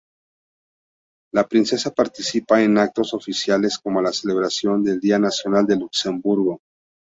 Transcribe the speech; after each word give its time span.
La 1.31 1.43
princesa 1.47 1.93
participa 1.93 2.63
en 2.63 2.79
actos 2.79 3.13
oficiales 3.13 3.77
como 3.77 4.01
la 4.01 4.11
celebración 4.11 4.83
del 4.83 4.99
Día 4.99 5.19
Nacional 5.19 5.67
de 5.67 5.75
Luxemburgo. 5.75 6.59